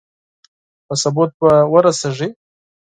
[0.85, 2.29] په ثبوت به ورسېږي.